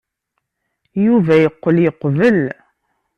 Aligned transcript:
Yuba 1.05 1.33
yeqqel 1.41 1.77
yeqbel. 1.83 2.37